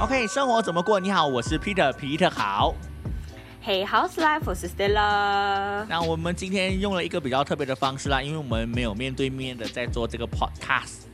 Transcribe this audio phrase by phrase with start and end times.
[0.00, 1.00] OK，生活怎么过？
[1.00, 2.72] 你好，我是 Peter，皮特好。
[3.66, 5.84] Hey House Life，我是 Stella。
[5.88, 11.07] 那我们今天用了一个比较特别的方式啦，因为我们没有面对面的在做这个 podcast，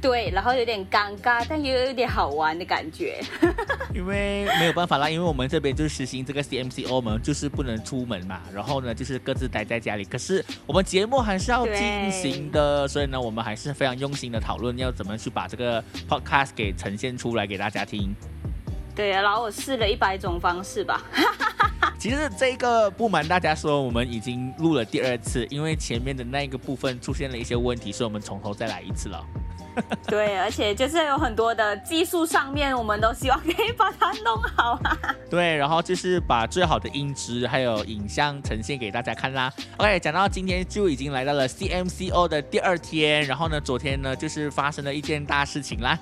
[0.00, 3.20] 对，然后有点尴尬，但又有点好玩的感觉。
[3.94, 10.04] 因为没有办法啦，因为我们这边就是实行这个 CMCO，我们就是不能出门嘛，然后呢就是各自待在家里。
[10.04, 18.14] 可是我们节目还是要进行的，所以呢我们还是非常用心的讨论要怎么去把这个 podcast 给呈现出来给大家听。
[18.96, 21.02] 对啊，然后我试了一百种方式吧。
[21.98, 29.22] 其实这个不瞒大家说，我们已经录了第二次，因为前面的那一个部分出现了一些问题，所以我们从头再来一次了。
[30.06, 34.98] 对，而且就是有很多的技术上面，我们都希望可以把它弄好啊。
[35.30, 39.52] 对，然后就是把最好的音质还有影像呈现给大家看啦。
[39.76, 45.98] OK，讲到今天就已经来到了 CMCO 的第二天，然后呢，昨天呢就是发生了一件大事情啦。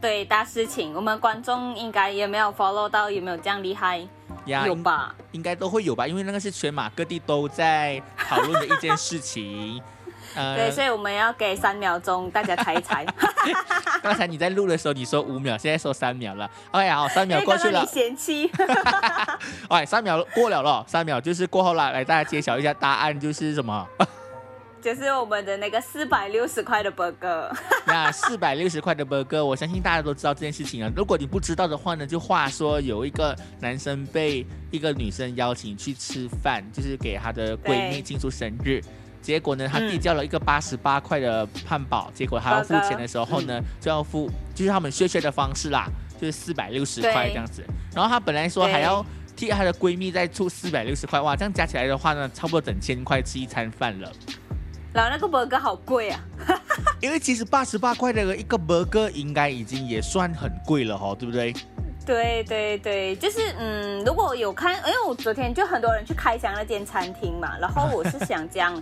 [0.00, 4.00] 对，大事情，我们观众应该也没有 follow 到，有没有这样厉害？
[4.46, 5.14] 呀有吧？
[5.32, 9.82] 应该都会有吧，因为那个是全马各地都在讨论的一件事情。
[10.38, 13.04] 呃对，所以我们要给三秒钟，大家猜一猜。
[14.02, 16.48] 刚才你在录的时候你说五秒，现在说三秒了。
[16.70, 17.84] OK，好，三秒过去了。
[17.86, 18.50] 嫌弃。
[19.68, 23.86] 哎，三秒过了咯，三秒就是过后了，来大家揭晓一下答案就是什么？
[24.80, 27.50] 就是我们的那个四百六十块的 burger。
[27.84, 30.90] 那四百六十块的 burger，我相信大家都知道这件事情啊。
[30.94, 38.80] 如果你不知道的话呢，就话说有一个男生被一个女生邀请去吃饭，就是给她的闺蜜对庆祝生日。
[39.28, 45.86] 结果呢，他嗯递交了一个八十八块的汉堡，结果他要付钱的时候呢，就要付就是他们削削的方式啦，
[46.18, 47.62] 就是四百六十块这样子。
[47.94, 49.04] 然后她本来说还要
[49.36, 54.10] 替她的闺蜜再出四百六十块，哇，这样加起来的话呢，差不多整千块吃一餐饭了。
[54.94, 56.18] 然后那个 burger 好贵啊。
[57.02, 61.54] 因为其实八十八块的一个 burger 应该已经也算很贵了哈，对不对？
[62.06, 68.80] 对对对，就是嗯，如果有看，因为我昨天就很多人去开箱那间餐厅嘛，然后我是想讲，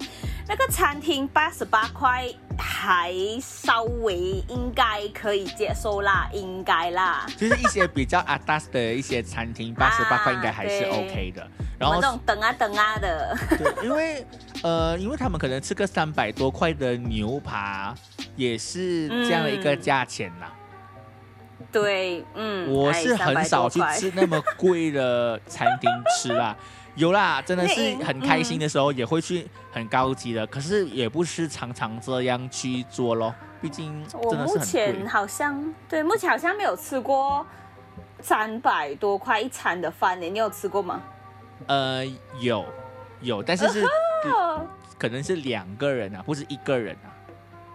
[0.49, 2.25] 那个餐厅八十八块
[2.57, 4.17] 还稍微
[4.49, 7.27] 应该可以接受啦，应该啦。
[7.37, 11.47] 就是一些比较 d a s 的一些餐厅， 八十八块应该还是 OK 的。
[11.79, 14.25] 然后这种等啊等啊的，对，因为
[14.63, 17.93] 呃，因为他们可能吃个三百多块的牛扒，
[18.37, 20.53] 也是这样的一个嗯价钱啦。
[21.73, 23.81] 对，嗯，我哎是很少去。
[23.81, 26.57] 300多块吃那么贵的餐厅吃啦。
[26.97, 33.35] 有啦，真的是很开心的时候也会去很高级的，可是也不是常常这样去做咯。
[33.61, 35.09] 毕竟我真的是很贵目前。
[35.09, 37.47] 好像对，目前好像没有吃过
[38.21, 41.03] 三百多块一餐的饭呢，你有吃过吗？
[41.67, 42.05] 呃，
[42.41, 42.65] 有
[43.21, 43.85] 有，但是是
[44.31, 44.67] 哦
[44.99, 47.13] 可能是两个人啊，不是一个人啊，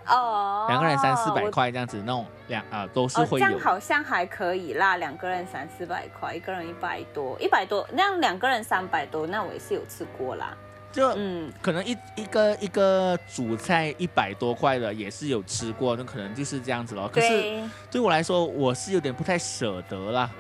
[0.07, 3.45] 哦，两个人三四百块这样子，那种两啊、都是哦，会有。
[3.45, 10.55] 这样好像还可以啦，两个人三四百块，一个人一百多，一百多，那样两个人三百多，那我也是有吃过啦。
[10.91, 17.07] 就嗯，可能一一个一个主菜一百多块的也是有吃过，那可能就是这样子咯。
[17.07, 20.29] 可是对，对我来说，我是有点不太舍得啦。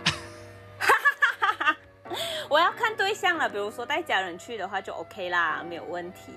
[2.49, 6.33] 我要看对象了，比如说带家人去的话就 OK 啦，没有问题。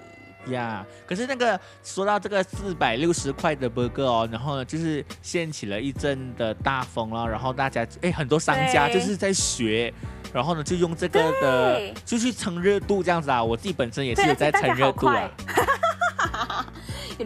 [0.50, 9.92] 呀可是那个说到这个四百六十块的 burger 哦，然后呢，就是掀起了一阵的大风了，然后大家哎很多商家就是在学，
[10.32, 15.30] 然后呢就用这个的就去蹭热度这样子啊，我自己本身也是，有在蹭热度啊。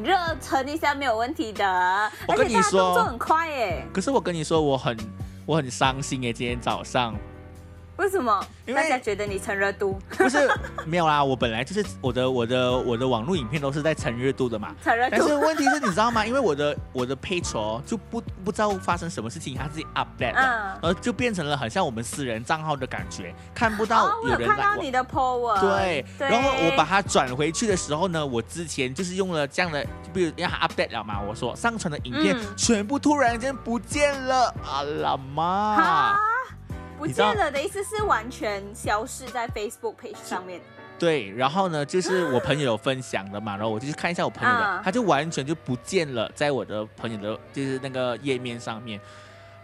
[0.05, 2.11] 热蹭一下没有问题的。
[2.27, 4.97] 我跟你说动作很快耶，可是我跟你说，我很
[5.47, 7.17] 我很伤心耶，今天早上
[7.99, 8.45] 为什么？
[8.65, 10.49] 因为大家觉得你蹭热度，不是
[10.87, 14.75] 没有啦，我本来就是我的我的我的网络影片都是在蹭热度的嘛。
[14.83, 15.41] 蹭热度但是度。
[15.41, 16.25] 问题是，你知道吗？
[16.25, 24.49] 因为我的我的 page 哦，就不不知道发生什么事情，它自己 update 了，嗯然后就变成了很像我们私人账号的感觉，看不到有人。
[24.49, 25.61] 看到你的 po 文。
[25.61, 36.17] 对，对然后我把它转回去的时候呢，我之前就是用了这样的，就比如让它 update 了嘛，我说上传的影片、嗯全部突然间不见了，啊啦妈！
[36.99, 40.61] 哈，不见了的意思是完全消失在 Facebook page 上面。
[40.99, 49.01] 对，然后呢，就是我朋友有分享的嘛，然后我就去看一下我朋友的，嗯他就完全就不见了，在我的朋友的，就是那个页面上面。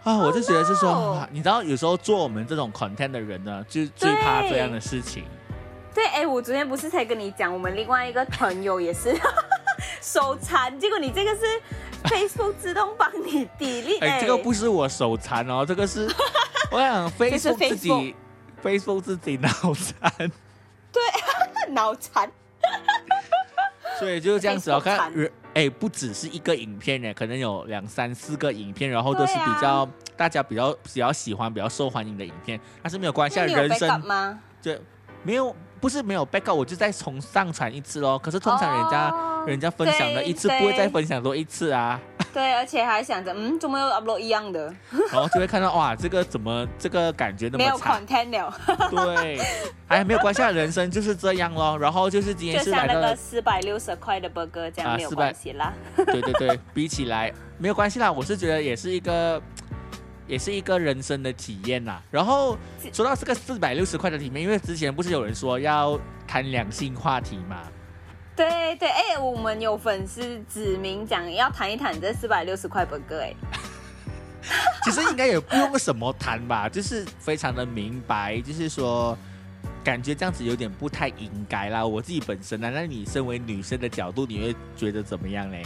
[0.03, 5.25] 啊，我就觉得是说你知道，有时候做我们这种 content 的人呢，就最怕这样的事情。
[5.93, 9.13] 对，哎，我昨天不是才跟你讲，我们另外一个朋友也是
[10.01, 11.41] 手残，结果你这个是
[12.03, 16.07] Facebook 自动帮你 delete，哎，这个不是我手残哦，这个是
[16.71, 18.15] 我想 Facebook 自己
[18.63, 20.11] Facebook 自己脑残，
[20.91, 21.01] 对
[21.69, 22.29] 脑残。
[23.99, 24.79] 所以就是这样子哦。
[24.79, 34.37] 看人哎，不只是一个影片呢，可能有两三四个影片，然后都是比较、大家比较比较喜欢、比较受欢迎的影片，但是没有关系人生吗？
[34.61, 34.81] 对
[35.23, 38.19] 没有不是没有 backup，我就再重上传一次咯。
[38.19, 42.01] 可是通常人家、哦人家分享了一次，不会再分享多一次啊，
[42.35, 44.65] 对，而且还想着，嗯，怎么又 upload 一样的，
[45.09, 48.53] 然后就会看到哇，这个怎么这个感觉那没有？content 了，
[48.91, 49.39] 对，
[49.87, 51.77] 哎，没有关系啊，人生就是这样咯。
[51.77, 55.73] 然后就是今天是像那来到了个四百六十块的 burger 这啊样没有400关系啦。
[55.95, 59.41] 对对对，比起来没有关系啦，我是觉得也是一个，
[60.27, 62.03] 也是一个人生的体验啦。
[62.11, 62.57] 然后
[62.91, 65.97] 说到这个四百六十块的体验，因为之前不是有人说要
[66.27, 67.61] 谈两性话题嘛，
[68.35, 73.33] 对对，哎，我们有粉丝指名讲要谈一谈这四百六十块本哥哎，
[74.83, 79.17] 其实应该也不用什么谈吧， 就是非常的明白，就是说。
[79.83, 81.85] 感觉这样子有点不太应该啦。
[81.85, 85.57] 我自己本身呢，那你身为女生的角度，你会觉得怎么样呢？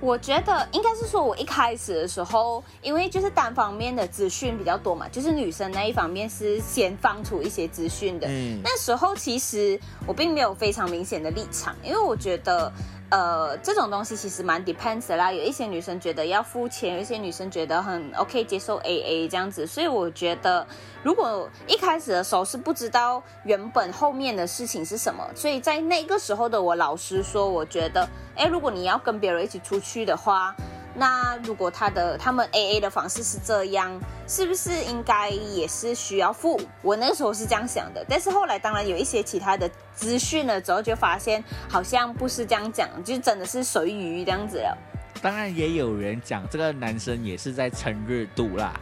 [0.00, 8.28] 我觉得应该是说，我一开始的时候，因为就是单方面的资讯比较多嘛，就是女生那一方面是先放出一些资讯的。
[8.28, 12.72] 嗯，那时候其实我并没有非常明显的立场，因为我觉得，
[13.10, 15.32] 呃，这种东西其实蛮 depends 的啦。
[15.32, 20.66] 有一些女生觉得要付钱，有一些女生觉得很 OK 接受 AA 这样子，所以我觉得，
[21.02, 30.54] 如果一开始的时候是不知道原本后面的事情是什么，所以在那个时候的我，老实说，我觉得，哎，如果你要跟别人一起出去的话。
[30.98, 36.60] 那如果他的他们 A A 的方式是这样，是不是应该也是需要付？
[36.82, 44.76] 我那个时候是这样想的，但是后来当然有一些其他的资讯了之后，就发现好像不是这样讲，就真的是随鱼这样子了
[45.22, 48.72] 当然也有人讲这个男生也是在蹭热度啦。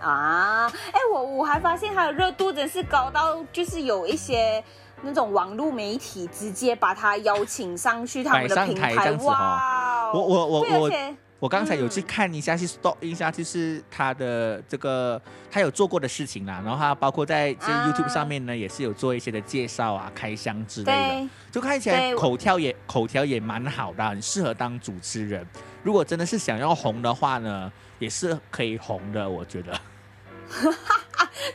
[0.00, 0.72] 啊！
[0.92, 4.64] 哎，我我还发现他的热度真是高到，就是有一些。
[5.02, 10.10] 那种网络媒体直接把他邀请上去他们的平台，哇！
[10.10, 10.90] 我我我我
[11.38, 25.46] 我刚才有去嗯看一下，去 stop 一下，就是他的这个他有做过的事情啦，然后他包括在这啊 YouTube 上面呢，也是有做一些的介绍啊、开箱之类的，就看起来口条也口条也蛮好的，很适合当主持人。
[25.82, 29.78] 如果真的是想要红的话呢，也是可以红的，我觉得。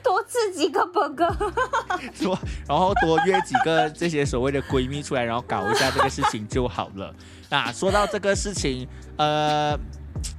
[0.04, 1.34] 多吃几个 burger，
[2.14, 2.38] 说，
[2.68, 7.14] 然后多约几个这些所谓的闺蜜出来，然后搞一下这个事情就好了。
[7.52, 8.88] 那说到这个事情，
[9.18, 9.78] 呃，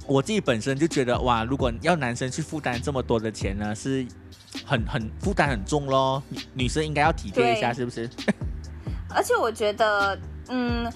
[0.07, 4.03] 我自己本身就觉得哇，如果要男生去负担这么多的钱呢，是
[4.65, 6.23] 很很负担很重咯。
[6.29, 8.09] 女女生应该要体贴一下，是不是？
[9.13, 10.17] 而且我觉得，
[10.49, 10.91] 嗯，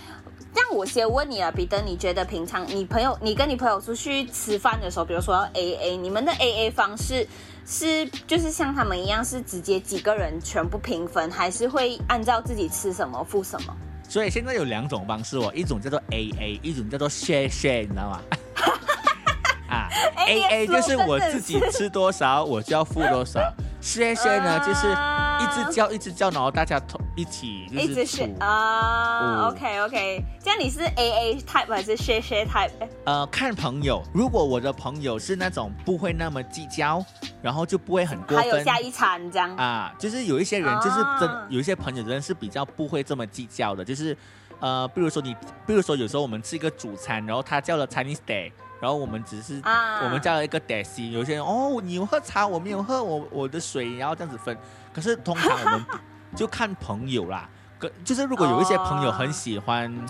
[0.55, 7.27] 让我先问你啊，彼得，你觉得平常你朋友，你跟你朋友出去吃饭的时候，比如说要 A A，你们的 A A 方式
[7.63, 13.77] 是就是像他们一样，是直接几个人全部平分，还是会按照自己吃什么付什么？
[14.07, 18.21] 所以现在有两种方式哦，一种叫做 A A，一种叫做 share share，你知道吗？
[19.69, 23.41] 啊哎，A A 就是我自己吃多少我就要付多少
[23.81, 24.87] ，share share 呢就是
[25.43, 28.23] 一直叫一直叫，然后大家同一起就一直是。
[28.39, 32.71] 啊、嗯 o k OK，这样你是 A A type 还是 share share type？
[33.05, 37.03] 呃，看朋友，如果我的朋友是那种不会那么计较，
[37.47, 39.55] 然后就不会很过分还有下一餐这样？
[39.55, 44.15] 啊，就是有一些人就是真，啊有一些朋友真的是比较不会这么计较的，就是
[44.59, 45.33] 呃，比如说你，
[45.65, 54.57] 比如说有时候我们吃一个主餐，然后他叫了 Chinese day，然后我们只是、啊我们叫了一个 d a s i 有些人哦，你有喝茶，我没有喝我我的水，然后这样子分。
[54.93, 55.85] 可是通常我们
[56.35, 60.01] 就看朋友啦，可就是如果有一些朋友很喜欢，你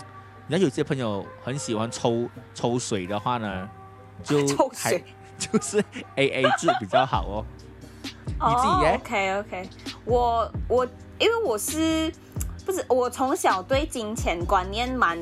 [0.48, 3.68] 知道有些朋友很喜欢抽抽水的话呢，
[4.24, 5.04] 就 抽还水
[5.38, 5.82] 就是
[6.16, 7.44] A A 制比较好哦。
[8.26, 9.68] 你自己耶 OK OK，
[10.04, 10.86] 我我
[11.18, 12.12] 因为我是
[12.64, 15.18] 不是我从小对金钱观念蛮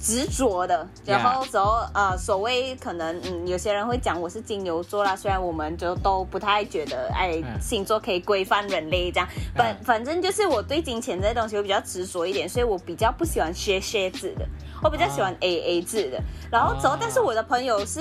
[0.00, 14.44] 执着的，然后之后呃，所谓可能嗯，有些人会讲我是金牛座啦，虽然我们就都不太觉得哎，嗯星座可以规范人类这样，反、嗯反正就是我对金钱这些东西我比较执着一点，所以我比较不喜欢 share share 制的，
[14.82, 16.20] 我比较喜欢 A A 制的，
[16.50, 18.00] 然后之后哦但是我的朋友是。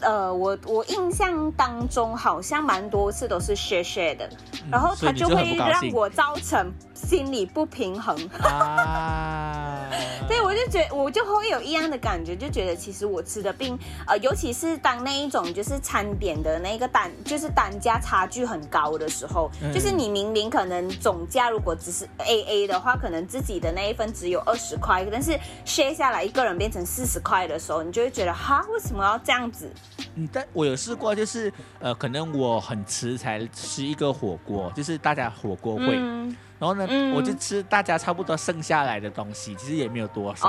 [0.00, 4.28] 呃，我我印象当中好像蛮多次都是 share share 的，
[4.70, 8.16] 然后他就会让我造成心理不平衡。
[8.42, 9.85] 啊，
[10.28, 19.72] 对，我就觉我就会有一样的感觉，就觉得其实我吃的并呃，尤其是当那一种就是餐点的那个单，就是单价差距很高的时候，嗯。
[19.72, 29.70] 就是你明明可能总价如果只是 A A 的话，可能自己的那一份只有二十块，但是 share 下来一个人变成四十块的时候，你就会觉得哈，为什么要这样子？
[30.14, 40.48] 嗯，但我有试过，就是呃，可能我很迟才吃一个火锅，就是大家火锅会，嗯然后呢，嗯我就吃大家差不多剩下来的东西，其实也没有多少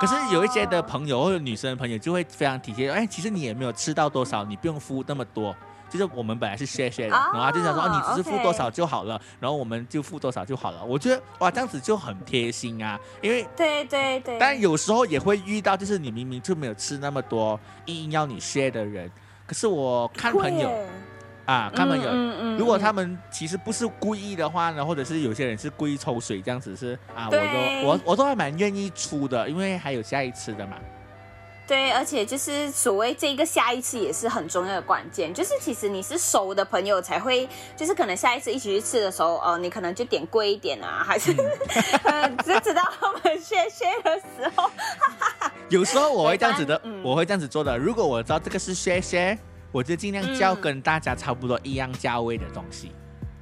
[0.00, 5.54] 可是有一些的朋友或者女生的朋友就会非常体贴，哎，其实你也没有吃到多少，你不用付那么多。
[5.88, 10.84] 就是我们本来是 share share 的，哦然后他就想说，哦，你只是付多少就好了，然后我们就付多少就好了。
[10.84, 19.08] 我觉得哇，这样子就很贴心啊，因为对对对，但有时候也会遇到，就是你明明就没有吃那么多，硬要你 share 的人。
[19.46, 20.68] 可是我看朋友
[21.46, 30.76] 啊，他们有，嗯嗯如果他们其实不是故意的话呢，或者是有些人是故意抽水这样子是啊，我都我我都还蛮愿意出的，因为还有下一次的嘛。
[31.68, 41.34] 对，而且就是所谓这个下一次也是很重要的关键，就是其实你是熟的朋友才会，就是可能下一次一起去吃的时候，哦、你可能就点贵一点啊，还是，
[42.04, 44.70] 呃， 只知道他们谢谢的时候，
[45.68, 47.02] 有时候我会这样子的，嗯。
[47.02, 47.76] 我会这样子做的。
[47.76, 49.36] 如果我知道这个是 share share，
[49.76, 52.92] 我就尽量叫嗯跟大家差不多一样价位的东西。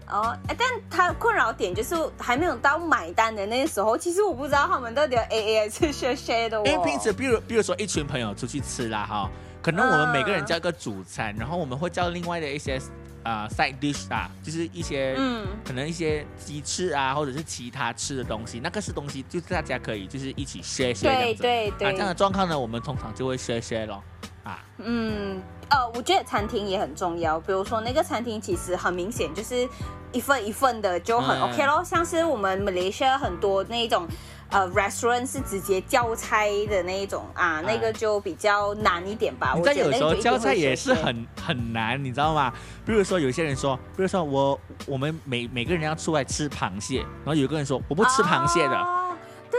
[0.08, 6.62] 哦，哎但他的困扰点就是还没有到买单的那个时候，其实我不知道他们到底要 A A 还 是 share share 的哦。
[6.66, 9.30] 因为平时，比如比如说一群朋友出去吃啦哈，
[9.62, 12.80] 可能我们每个人嗯叫一个主餐，然后我们会叫另外的一些
[13.22, 21.42] 啊、side dish 啊，就是一些嗯可能一些鸡翅啊，或者是其他吃的东西，那个是东西，就是大家可以就是一起 share share 这对样子。
[21.42, 24.02] 啊，对对，这样的状况呢，我们通常就会 share share 咯。
[24.44, 27.40] 啊，嗯，呃，我觉得餐厅也很重要。
[27.40, 29.68] 比如说那个餐厅其实很明显就是
[30.12, 31.82] 一份一份的就很嗯 OK 咯。
[31.82, 34.06] 像是我们 Malaysia 很多那一种
[34.50, 39.54] 呃 restaurant 是直接叫菜的那一种啊，那个就比较难一点吧。
[39.56, 42.52] 我觉得有时候叫那个就一定会菜也是很很难，你知道吗？
[42.84, 49.00] 比如说有些人说，比如说我我们每每个人要出来吃螃蟹，然后有个人说我不吃螃蟹的，哦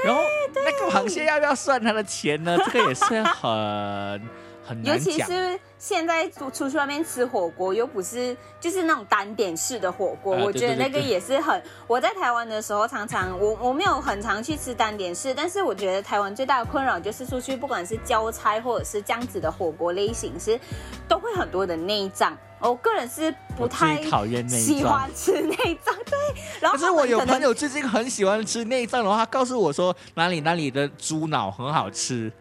[0.03, 0.21] 然后
[0.53, 2.55] 那个螃蟹要不要算他的钱呢？
[2.65, 4.21] 这个也是很
[4.65, 4.97] 很尤。
[4.97, 11.61] 其是现在出出去外面吃火锅，又不是就是那种单点式的火锅，啊我觉得那个也是很。
[11.85, 20.59] 我在台湾的时候，常常我我没有很常去吃单点式，但是我觉得台湾最大的困扰就是出去不管是交差或者是这样子的火锅类型是
[21.07, 22.35] 都会很多的内脏。
[22.57, 26.17] 我个人是不太讨厌内脏喜欢吃内脏，对。
[26.59, 32.31] 然后可是我有朋友最近很喜欢吃内脏，的话他告诉我说哪里哪里的猪脑很好吃，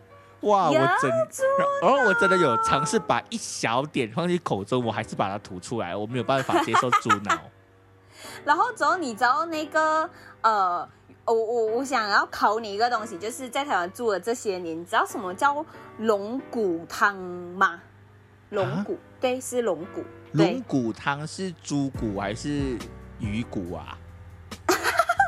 [0.45, 1.11] 哇，我真，
[1.83, 7.39] 然后我真的有尝试把一小点放进口中，我还是把它吐出来，我没有办法接受猪脑。
[8.45, 10.09] 然后之后你知道那个
[10.43, 10.89] 呃，
[11.25, 15.65] 我我我想要考你一个东西，就是在台湾住了这些年，你知道什么叫
[15.99, 17.81] 龙骨汤吗？
[18.51, 22.79] 龙骨，对，是龙骨，龙，骨汤是猪骨还是
[23.19, 23.99] 鱼骨啊？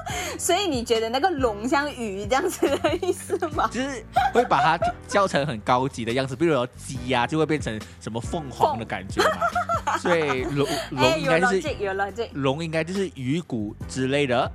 [0.39, 3.69] 所以你觉得那个龙像鱼这样子的意思吗？
[3.73, 9.99] 就是会把它叫成很高级的样子，比如说鸡呀、就会变成什么凤凰的感觉嘛。
[9.99, 12.29] 所以龙龙 应该就是有 logic。
[12.35, 14.51] 龙应该就是鱼骨之类的，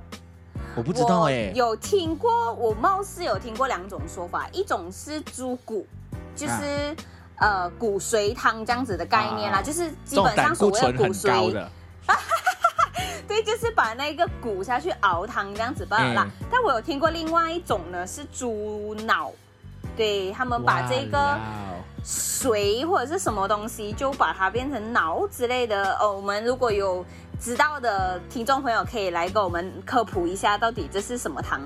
[0.74, 5.86] 我不知道我哎、有听过，我貌似有听过两种说法，一种是猪骨，
[6.34, 6.96] 就是、
[7.36, 11.70] 呃骨髓汤这样子的概念啦，啊就是基本上所谓的骨髓，很高的，
[13.26, 16.26] 对，就是把那个骨下去熬汤这样子罢了啦。
[16.28, 19.32] 嗯但我有听过另外一种呢，是猪脑，
[19.96, 21.38] 对他们把这个哇
[22.04, 25.96] 髓或者是什么东西，就把它变成脑之类的。
[25.98, 27.04] 哦，我们如果有
[27.40, 31.60] 知道的听众朋友，可以来给我们科普一下，到底这是什么汤？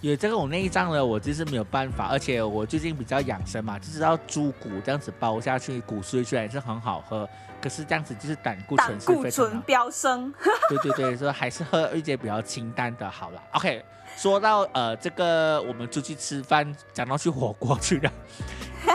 [0.00, 7.28] 有这种内脏呢，我就是没有办法，而且我最近比较养生嘛，就知道猪骨这样子包下去，骨髓虽然是很好喝，
[7.60, 9.60] 可是这样子就是胆固醇是非常高。
[9.66, 10.32] 飙升。
[10.68, 13.42] 对对对，所以还是喝一些比较清淡的好了。
[13.54, 13.84] OK，
[14.16, 18.12] 说到呃这个，我们出去吃饭，讲到去火锅去了，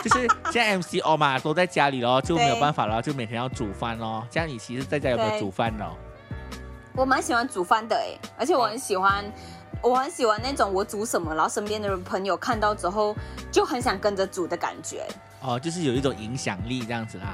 [0.01, 4.25] 就是现在 MCO 嘛，都在家里咯，就没有对办法了，就每天要煮饭咯。
[4.31, 5.86] 这样你其实在家有没有煮饭呢？
[6.95, 9.25] 我蛮喜欢煮饭的哎，而且我很喜欢，
[9.81, 13.15] 我很喜欢那种我煮什么，然后身边的朋友看到之后
[13.51, 15.05] 就很想跟着煮的感觉。
[15.41, 17.33] 哦，就是有一种影响力这样子啦。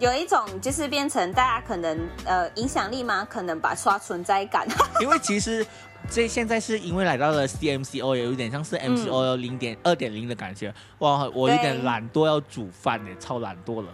[0.00, 3.26] 有一种就是变成大家可能呃影响力吗？
[3.28, 4.66] 可能把刷存在感。
[5.00, 5.66] 因为其实
[6.08, 10.72] 这现在是因为来到了 CMCO，有一点像是 MCO 零点二点零的感觉。
[10.98, 13.88] 哇，我有点懒惰要煮饭呢，超懒惰了，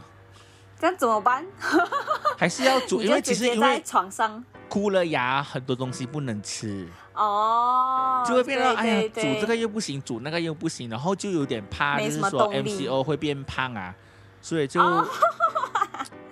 [0.79, 1.45] 这样怎么办？
[2.37, 13.95] 还是要煮， 因为其实因为床上哭了牙，很多东西不能吃，哦，就会变得哎呀，煮这个又不行，煮那个又不行，然后就有点怕，就是说 MCO 会变胖啊，
[14.43, 14.81] 所以就。
[14.81, 15.07] 哦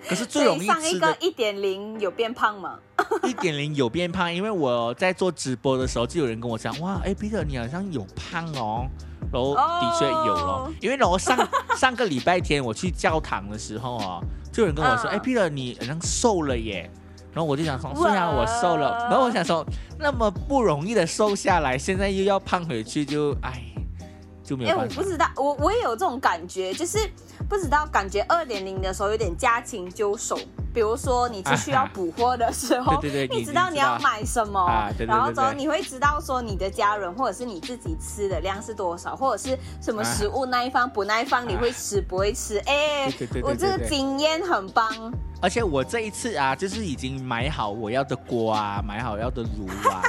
[0.05, 2.77] 可是最容易以上一个一点零有变胖吗？
[3.23, 8.85] 一点零有变胖，因为我在做直播的时候，就有人跟我讲，哇，哎，Peter 你好像有胖哦。
[9.31, 11.47] 然后的确有咯，因为然后上
[11.77, 14.21] 上个礼拜天我去教堂的时候哦，
[14.51, 16.91] 就有人跟我说，哎，Peter 你好像瘦了耶。
[17.33, 19.65] 然后我就想说，虽然我瘦了，然后我想说，
[19.97, 23.63] 那么不容易的瘦下来，现在又要胖回去，就哎，
[24.43, 24.83] 就没有办法。
[24.83, 27.09] 哎，我不知道，我我也有这种感觉，就是
[27.49, 30.37] 不知道感觉二点零的时候有点驾轻就熟。
[30.73, 42.57] 比如说你是需要补货的时候， 对对对，你知道你要买什么，然后之后你会知道说你的家人或者是你自己吃的量是多少，或者是什么食物那一方不那一方你会吃不会吃？
[42.65, 43.11] 哎，
[43.43, 45.13] 我这个经验很棒。
[45.41, 50.01] 而且我这一次啊，就是已经买好我要的锅啊，买好要的炉啊，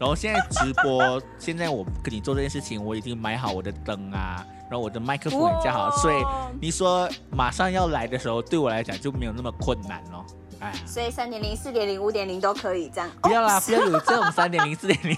[0.00, 6.24] 然后现在直播， 现在我跟你做这件事情，我已经买好我的灯啊，然后我的麦克风也架好，所以
[6.58, 10.24] 你说马上要来的时候，对我来讲就没有那么困难了。
[10.60, 13.10] 哎，所以三点零、四点零、五点零都可以这样。
[13.22, 15.14] 不要啦，不要有这种三点零、四点零。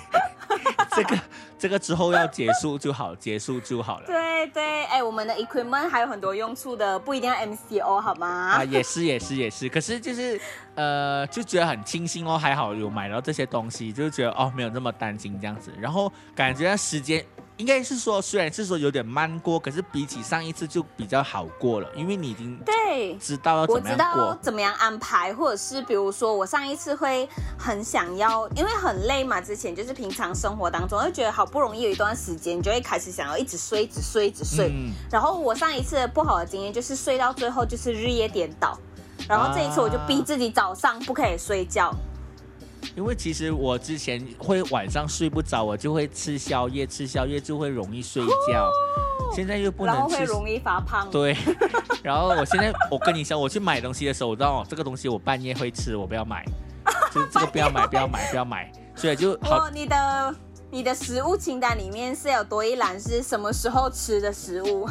[0.94, 1.18] 这个
[1.58, 4.06] 这个之后要结束就好，结束就好了。
[4.06, 8.52] 对对，哎，我们的 equipment 还有很多用处的，不一定要 MCO 好吗？
[8.56, 10.40] 啊，也是也是也是，可是就是
[10.75, 17.25] 呃，就觉得很庆幸哦，还好有买到这些东西，就觉得哦，没有那么担心这样子，然后感觉时间。
[17.59, 27.28] 应该是说，虽然是说有点慢过，可是比起上一次就比较好过了，因为你已经对知道要怎么样过，怎么样安排，或者是比如说我上一次会
[27.59, 34.73] 很想要，因为很累嘛，之前就是平常生活当中会觉得好不容易有一段时间，你就会开始想要一直睡，一直睡，一直睡。
[35.11, 38.76] 然后我上一次不好的经验就是睡到最后就是日夜颠倒，
[39.28, 41.94] 然后这一次我就逼自己早上不可以睡觉。
[42.96, 48.70] 因为其实我之前会晚上睡不着，我就会吃宵夜，吃宵夜就会容易睡觉。
[49.34, 51.10] 现在又不能吃，会容易发胖。
[51.10, 51.36] 对，
[52.02, 56.44] 然后我现在我跟你讲，我去买东西的时候，我知道这个东西我半夜会吃，我不要买，
[57.12, 58.70] 就是 这个不要买，不要买，不要买。
[58.94, 59.70] 所以就好。
[59.70, 60.34] 你的
[60.70, 64.86] 你的食物清单里面是有多一栏是什么时候吃的食物？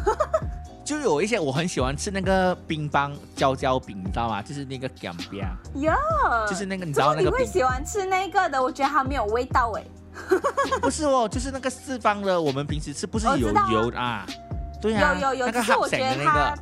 [0.91, 4.41] 就有一些我很喜欢吃那个冰棒焦焦饼，你知道吗？
[4.41, 5.41] 就是那个干饼。
[5.75, 5.93] 哟。
[6.45, 7.29] 就是那个你知道那个。
[7.29, 8.61] 你会喜欢吃那个的？
[8.61, 9.83] 我觉得它没有味道哎。
[10.81, 14.25] 不是哦，就是那个四方的，我们平时吃不是有油啊？
[14.81, 15.15] 对呀。
[15.17, 16.53] 有有有，那个我觉得那个。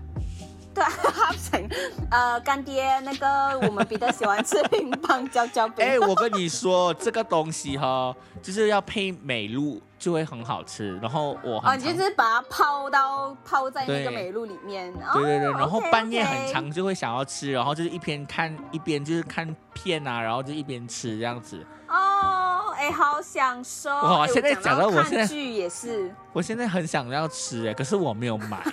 [0.79, 1.69] 对，哈成，
[2.10, 5.86] 呃，干爹，那个我们比较喜欢吃乒乓焦焦饼。
[5.86, 9.82] 哎，我跟你说，这个东西哈， 就是要配美露。
[9.99, 21.62] 就会很好吃，然后我啊，就是把它泡到泡在那个美露里面，对对对，然后半夜很长就会想要吃，然后就是一边看一边就是看片啊，然后就一边吃这样子。
[21.89, 23.89] 哦，哎，好享受！
[23.89, 28.63] 哇，现在讲到我现在剧也是，我现在很想要吃哎，可是我没有买，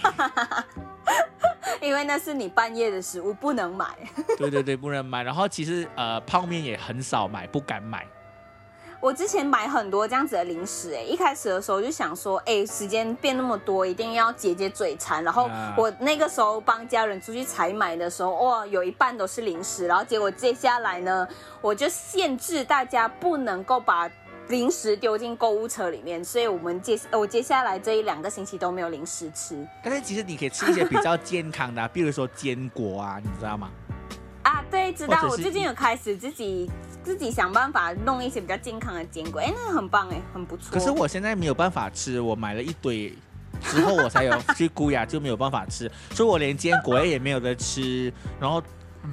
[1.82, 3.86] 因为那是你半夜的食物，不能买。
[4.38, 5.22] 对对对，不能买。
[5.22, 8.06] 然后其实呃，泡面也很少买，不敢买。
[8.98, 15.22] 我之前买很多这样子的零食，哎，一开始的时候就想说，哎，时间变那么多，一定要解解嘴馋。
[15.22, 19.86] 然后我那个时候帮家人出去采买的时候，哇，有一半都是零食。
[19.86, 21.28] 然后结果接下来呢，
[21.60, 24.10] 我就限制大家不能够把
[24.48, 29.66] 零食丢进购物车里面，所以我们接我接下来这一两个星期都没有零食吃。
[29.82, 33.70] 但是其实你可以吃一些比较健康的，比如说坚果啊，你知道吗？
[34.42, 35.26] 啊，对，知道。
[35.28, 36.70] 我最近有开始自己。
[37.06, 40.72] 自己想办法弄一些比较健康的坚果，哎，那很棒哎，很不错。
[40.72, 43.16] 可是我现在没有办法吃，我买了一堆
[43.62, 48.60] 之后，我才有去估牙，就没有办法吃，所以我连坚果类也没有得吃，然后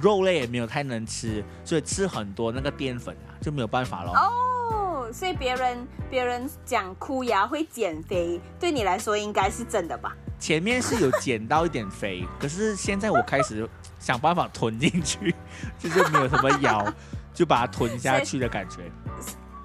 [0.02, 4.10] 肉类也没有太能吃，所以吃很多那个淀粉啊，就没有办法了。
[4.10, 4.83] 哦，
[5.14, 10.12] 所以别人别人讲哭牙会减肥，对你来说应该是真的吧？
[10.40, 13.68] 前面是有减到一点肥， 可是现在我开始
[14.00, 15.32] 想办法吞进去，
[15.78, 16.84] 就是没有什么咬。
[17.34, 18.88] 就把它吞下去的感觉。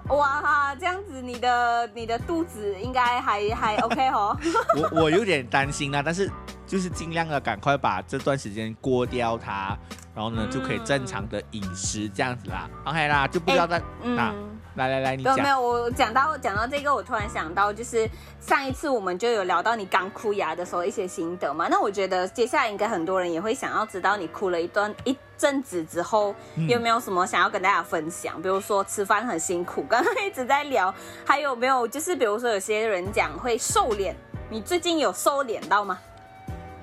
[0.07, 4.35] 哇哈，这样子你的你的肚子应该还还 OK 哦。
[4.75, 6.27] 我我有点担心啊，但是
[6.65, 9.77] 就是尽量的赶快把这段时间过掉它，
[10.15, 12.67] 然后呢就可以正常的饮食这样子啦。
[12.85, 14.33] OK 啦，就不知道在哪。
[14.75, 15.35] 来来来，你讲。
[15.35, 21.67] 没有，我讲到讲到这个，我突然想到，就是上一次我们就有聊到你刚哭牙的时候一些心得嘛。
[21.69, 26.33] 那我觉得接下来应该很多人也会想要知道你哭了一段一阵子之后
[26.67, 28.41] 有没有什么想要跟大家分享？
[28.41, 30.93] 比如说吃饭很辛苦，刚刚一直在聊，
[31.25, 34.15] 还有没有就是比如说有些人讲会瘦脸，
[34.49, 35.99] 你最近有瘦脸到吗？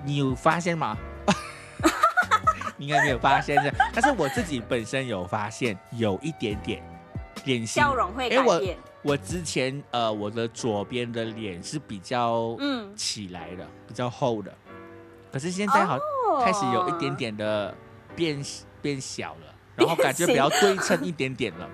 [0.05, 0.97] 你有发现吗？
[2.79, 6.83] 应该没有发现的，但是我自己本身有发现有一点点。
[7.47, 7.83] 脸型。
[7.83, 8.77] 笑容会改变。
[9.03, 12.95] 我我之前呃，我的左边的脸是比较嗯。
[12.95, 14.53] 起来的，比较厚的，
[15.33, 15.99] 可是现在好
[16.45, 17.75] 开始有一点点的
[18.15, 18.43] 变
[18.83, 21.69] 变小了，然后感觉比较对称一点点了。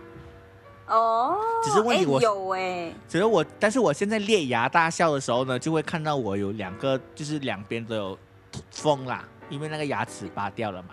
[0.89, 8.19] 哦，只是问题我哎有哎，只是我，但是我现在裂牙大笑的时候呢，就会看到我有两个，就是两边都有
[8.71, 10.91] 缝啦，因为那个牙齿拔掉了嘛，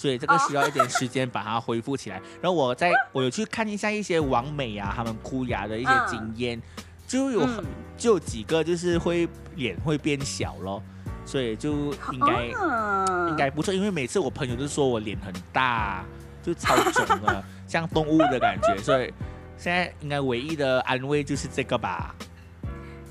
[0.00, 2.16] 所以这个需要一点时间把它恢复起来。
[2.40, 6.58] 然后我在我有去看一下一些网美啊，他们箍牙的一些经验，
[7.06, 7.66] 就有很嗯
[7.98, 10.82] 就有几个就是会脸会变小咯，
[11.26, 16.02] 所以就应该、嗯应该不错，因为每次我朋友都说我脸很大，
[16.42, 19.12] 就超肿了，像动物的感觉，所以
[19.58, 22.14] 现在应该唯一的安慰就是这个吧。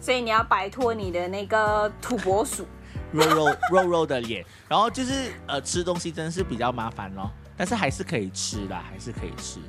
[0.01, 2.65] 所以你要摆脱你的那个土拨鼠。
[3.11, 9.59] 肉肉肉肉的脸，然后就是呃吃东西真的是比较麻烦咯，但是还是可以吃啦，还是可以吃。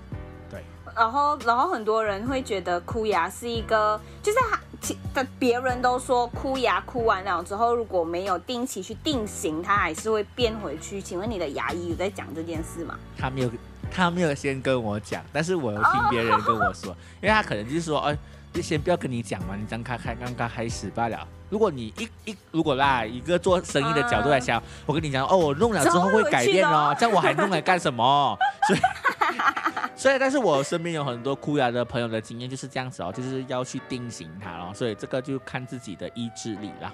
[0.50, 0.62] 对，
[0.96, 11.00] 然后，然后很多人会觉得箍牙是一个，就是他其的别人都说箍牙箍完了之后，如果没有定期去定型，它还是会变回去。
[11.00, 12.98] 请问你的牙医有在讲这件事吗？
[13.16, 13.50] 他没有
[13.90, 18.16] 他没有先跟我讲，但是我有听别人跟我说，因为他可能就是说，哎，
[18.52, 21.26] 就先不要跟你讲嘛，你刚开开刚刚开始罢了。
[21.48, 28.36] 如果你一一如果啦，一个做生意的角度来想，我跟你讲哦，我弄了之后会改变哦， 这样我还弄来干什么？
[28.66, 28.80] 所以
[29.96, 36.92] 所以，但是我身边有很多哭牙的朋友的经验就是这样子哦，就是要去定型它哦，所以这个就看自己的意志力啦。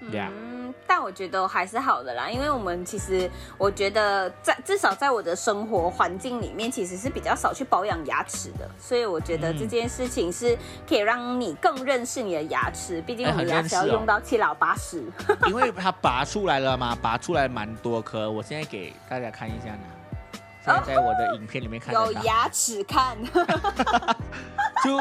[0.00, 9.58] 嗯，但我觉得还是好的啦，因为我们其实我觉得在至少在我的生活环境里面，其实是比较少去保养牙齿的，所以我觉得嗯。
[9.58, 10.56] 这件事情是
[10.88, 15.02] 可以让你更认识你的牙齿，毕竟哎我们牙齿要用到七老八十。
[15.48, 19.80] 因为它拔出来了嘛，拔出来蛮多颗，我现在给大家看一下呢。
[20.64, 23.16] 现在在我的影片里面看有牙齿看，
[24.84, 24.98] 就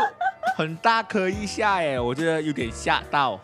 [0.56, 3.40] 很大颗一下哎，我觉得有点吓到。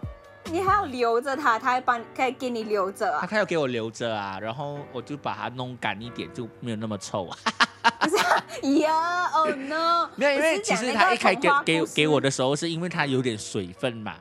[0.52, 3.28] 你还要留着它，它还帮可以给你留着他啊。
[3.30, 7.38] 它要给我留着啊，然后我就把它弄干一点，就没有那么臭啊。
[8.82, 10.10] 呀，Oh no！
[10.16, 14.16] 没有，因为其实他一开给给给我的时候，是因为它有点水分嘛，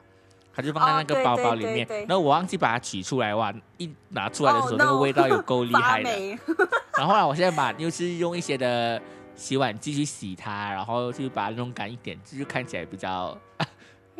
[0.55, 6.11] 他就放在那个包包里面，对对对然后我忘记把它取出来，哇，一拿出来的时候 Oh 那个味道有够厉害的。
[6.97, 9.01] 然后后来我现在把又是用一些的
[9.35, 13.37] 洗碗机去洗它，然后就把它弄干一点，就是看起来比较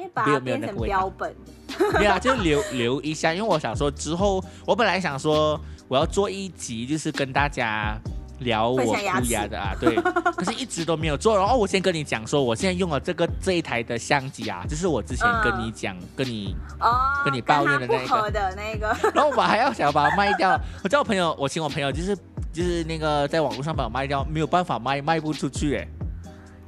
[0.01, 1.35] 因为把没有它变成没有那个标本。
[2.01, 7.97] 没有啊，就留留一下，因为我想说之后，我本来想说我要做一集，就是跟大家
[8.41, 11.37] 聊我分享牙的啊， 对，可是一直都没有做。
[11.37, 20.59] 然后我先跟你讲说，我现在用了这个这一台的相机啊，就是我之前跟你讲，跟你，哦，跟你抱怨的那个跟它不合的那个， 然后我还要想要把它卖掉。
[20.83, 22.17] 我叫我朋友，我请我朋友就是
[22.53, 25.87] 就是那个在网络上把我卖掉，没有办法卖，卖不出去哎。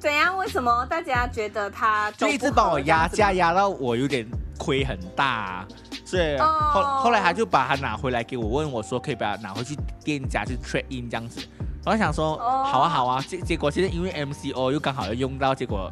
[0.02, 0.36] 怎样？
[0.36, 4.26] 为什么大家觉得他就一直帮我压价压到我有点
[4.58, 5.68] 亏很大、啊，
[6.04, 7.00] 所以后、哦。
[7.04, 11.40] 后来他就把它拿回来给我，问我说可以把它拿回去店家去 trade in 这样子，
[11.84, 12.64] 然后想说、哦。
[12.64, 15.88] 好啊好啊，结结果现在因为 MCO 又刚好要用到，结果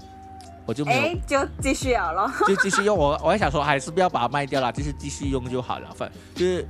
[0.67, 2.29] 我就没有、哎，就继续好了。
[2.49, 6.63] 就继续用，我我还想说还是不要把它卖掉了，就是继续用就好了，反就是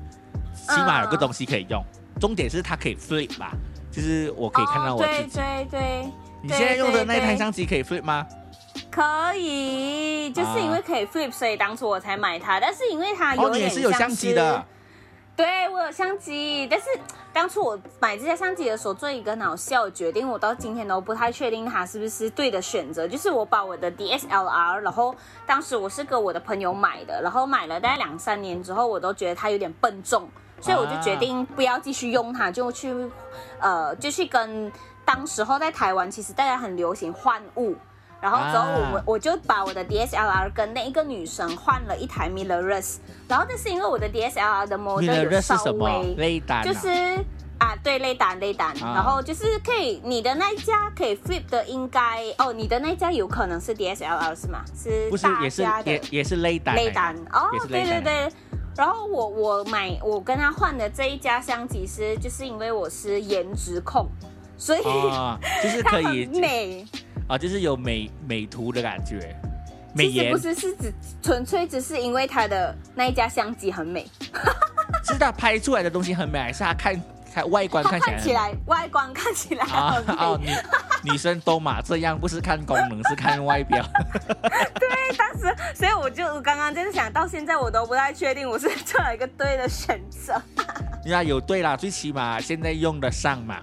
[0.68, 1.82] 起码有个东西可以用，
[2.20, 3.52] 重点是它可以 flip 吧，
[3.90, 5.22] 就是我可以看到我自己。
[5.22, 8.26] 哦对对对，你现在用的那台相机可以 flip 吗？
[8.90, 12.58] 可以，就是因为可以 flip，所以当初我才买它。
[12.58, 14.64] 但是因为它有哦，你点也是有相机的。
[15.36, 16.86] 对我有相机，但是
[17.32, 23.08] 当初我买这台相机的时候，做一个很好笑的决定，我到今天都不太确定它是不是对的选择。
[23.08, 25.14] 就是我把我的 DSLR，然后
[25.46, 30.28] 当时我是跟我的朋友买的，然后买了大概两三年之后，我都觉得它有点笨重，
[30.60, 32.94] 所以我就决定不要继续用它，就去
[33.60, 34.70] 呃，就去跟
[35.12, 37.74] 当时候在台湾，其实大家很流行换物。
[38.20, 46.40] 然后之后我、啊我就把我的 DSLR 跟那一个女生换了一台 Mirrorless，然后但是因为我的 DSLR 的 model 有稍微？
[46.62, 46.88] 就是
[47.58, 54.62] 啊，对，雷达雷达，啊然后就是可以，你的那一家可以 flip 的，应该哦，你的那一家有可能是 DSLR 是吗？
[54.76, 58.30] 是不是大也是家的也也是雷达雷达哦对对对。
[58.76, 64.06] 然后我我买我跟他换的这一家相机是，就是因为我是颜值控，
[64.60, 66.86] 所以、哦，就是可以美。
[67.26, 69.34] 啊，就是有美美图的感觉，
[69.94, 70.92] 美颜不，是，是指
[71.22, 74.06] 纯粹只是因为它的那一家相机很美，
[75.06, 80.22] 是它拍出来的东西很美，还是它看看外观看起来看起来外观看起来啊很美。
[80.22, 83.82] 哦，女女生都嘛这样，不是看功能，是看外表。
[84.74, 90.34] 对，当时，所以我就我刚刚就是想到现在我都不太确定我是做了一个对的选择。
[91.06, 93.62] 那有对啦，最起码现在用得上嘛。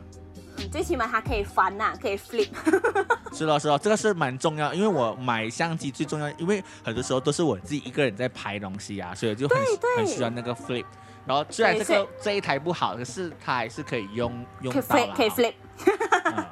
[0.67, 2.49] 嗯，最起码它可以翻呐、可以 flip。
[3.33, 9.57] 是咯是咯，这个是蛮重要，因为我买相机最重要，因为很多时候都是我自己一个人在拍东西啊，所以就很
[9.97, 10.85] 很喜欢那个 flip。
[11.25, 15.53] 然后虽然这个这一台不好，可是它还是可以用用可以 flip，可以 flip。
[16.25, 16.45] 嗯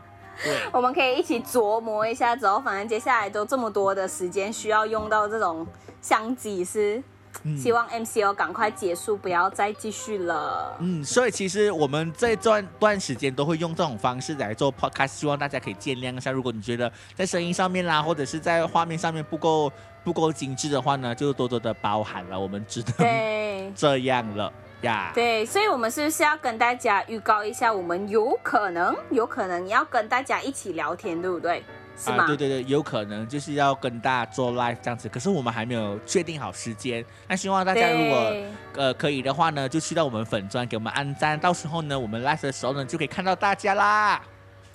[0.43, 2.36] 对， 我们可以一起琢磨一下。
[2.36, 5.65] 之后，反正接下来都这么多的时间需要用到这种
[6.01, 7.01] 相机是。
[7.58, 10.75] 希望 MCO 赶快结束，不要再继续了。
[10.79, 16.31] 嗯，所以其实我们这段段时间都会用这种方式来做 podcast，希望大家可以见谅一下。
[16.31, 19.71] 如果你觉得在声音上面啦，或者是在画面上面不够
[20.03, 22.39] 不够精致的话呢，就多多的包涵了。
[22.39, 25.12] 我们只能 这样了呀。
[25.13, 31.63] 对，所以我们是不是要跟大家预告一下，我们有可能有可能要跟大家一起聊天，对不对？
[32.05, 37.03] 啊，对对对，有可能就是要跟大家做 live 这样子，可是我们还没有确定好时间。
[37.27, 38.34] 那希望大家如果
[38.75, 44.21] 呃可以的话呢，就去到我们粉砖给我们按赞，到时候呢我们 live 的时候呢就可以看到大家啦。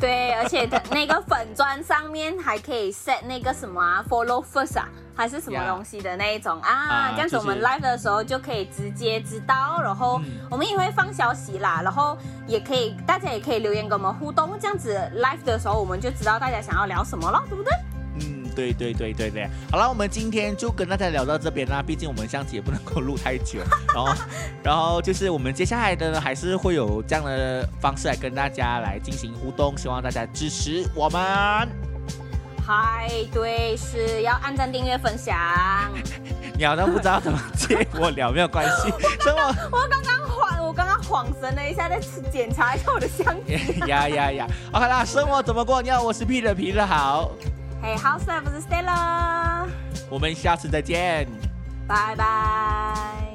[0.00, 6.58] 对，而且它那个粉砖上面还可以 set 那个什么啊，follow first 啊，还是什么东西的那一种。
[6.62, 10.18] 啊，这样子我们 live 的时候就可以直接知道，然后
[10.50, 17.70] 我们也会放消息啦，然后也可以大家也可以留言跟我们互动，这样子 live 的时候我们就知道大家想要聊什么了，对不对？
[18.60, 21.82] 对对对对对，好了，我们今天就跟大家聊到这边啦。
[21.82, 23.60] 毕竟我们相机也不能够录太久，
[23.94, 24.14] 然后，
[24.62, 31.20] 然后就是我们接下来的呢，还是会有这样的方式来跟大家来进行互动，希望大家支持我们。
[32.66, 35.34] 嗨，对，是要按赞、订阅、分享。
[36.56, 38.92] 你好像不知道怎么接我聊，没有关系。
[39.24, 39.54] 什么？
[39.72, 41.98] 我刚刚晃，我刚刚晃神了一下，再
[42.30, 43.58] 检查一下我的相机。
[43.88, 45.80] 呀呀呀！OK 啦，生活怎么过？
[45.82, 47.32] 你好，我是 Peter，皮的好。
[47.82, 49.66] Hey, House Life 是 Stella。
[50.08, 51.26] 我们下次再见，
[51.86, 53.29] 拜拜。